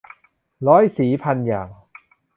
[0.67, 1.67] ร้อยสีพันอย่าง